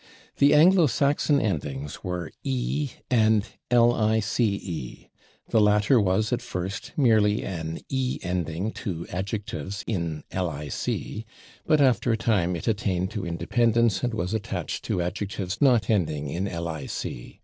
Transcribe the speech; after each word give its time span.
The 0.37 0.55
Anglo 0.55 0.87
Saxon 0.87 1.39
endings 1.39 2.03
were 2.03 2.31
/ 2.39 2.43
e/ 2.43 2.89
and 3.11 3.45
/ 3.59 3.71
lice/. 3.71 4.35
The 4.37 5.05
latter 5.61 6.01
was, 6.01 6.33
at 6.33 6.41
first, 6.41 6.91
merely 6.97 7.43
an 7.43 7.81
/ 7.85 7.87
e/ 7.89 8.17
ending 8.23 8.71
to 8.81 9.05
adjectives 9.11 9.83
in 9.85 10.23
/ 10.29 10.33
lic/, 10.33 11.25
but 11.67 11.79
after 11.81 12.11
a 12.11 12.17
time 12.17 12.55
it 12.55 12.67
attained 12.67 13.11
to 13.11 13.27
independence 13.27 14.01
and 14.01 14.15
was 14.15 14.33
attached 14.33 14.83
to 14.85 15.03
adjectives 15.03 15.61
not 15.61 15.87
ending 15.87 16.31
in 16.31 16.45
/ 16.45 16.45
lic 16.45 17.37